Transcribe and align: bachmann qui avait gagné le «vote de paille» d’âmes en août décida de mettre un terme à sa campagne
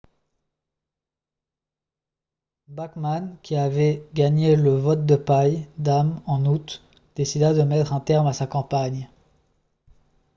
bachmann 2.67 3.37
qui 3.43 3.55
avait 3.55 4.03
gagné 4.15 4.55
le 4.55 4.71
«vote 4.75 5.05
de 5.05 5.15
paille» 5.15 5.67
d’âmes 5.77 6.23
en 6.25 6.43
août 6.47 6.81
décida 7.15 7.53
de 7.53 7.61
mettre 7.61 7.93
un 7.93 7.99
terme 7.99 8.25
à 8.25 8.33
sa 8.33 8.47
campagne 8.47 9.07